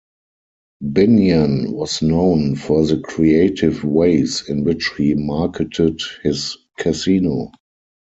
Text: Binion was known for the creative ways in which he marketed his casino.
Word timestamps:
Binion 0.83 1.73
was 1.73 2.01
known 2.01 2.55
for 2.55 2.83
the 2.83 2.97
creative 3.01 3.83
ways 3.83 4.43
in 4.49 4.63
which 4.63 4.89
he 4.97 5.13
marketed 5.13 6.01
his 6.23 6.57
casino. 6.79 7.51